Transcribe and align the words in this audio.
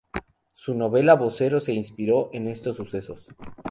Su 0.55 0.73
novela 0.73 1.13
Vocero 1.13 1.59
se 1.59 1.73
inspiró 1.73 2.31
en 2.33 2.47
estos 2.47 2.75
sucesos. 2.75 3.27